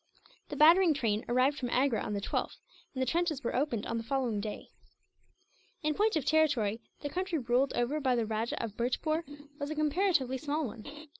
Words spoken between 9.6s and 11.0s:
a comparatively small one.